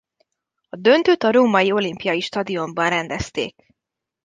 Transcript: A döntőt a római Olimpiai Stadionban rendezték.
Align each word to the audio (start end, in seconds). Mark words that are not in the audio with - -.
A 0.69 0.75
döntőt 0.75 1.23
a 1.23 1.31
római 1.31 1.71
Olimpiai 1.71 2.19
Stadionban 2.19 2.89
rendezték. 2.89 3.75